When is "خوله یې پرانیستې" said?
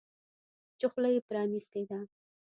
0.91-1.81